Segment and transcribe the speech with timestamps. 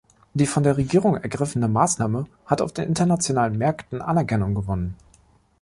[0.33, 4.95] Die von der Regierung ergriffene Maßnahme hat auf den internationalen Märkten Anerkennung gewonnen.